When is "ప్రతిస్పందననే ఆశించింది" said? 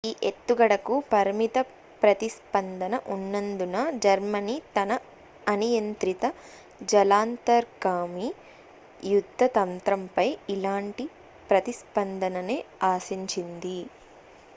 11.49-13.79